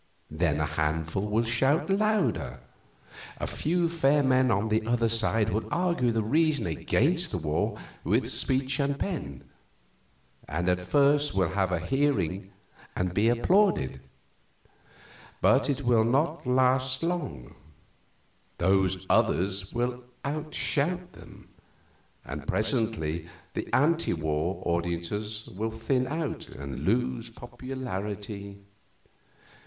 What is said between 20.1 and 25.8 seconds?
outshout them, and presently the anti war audiences will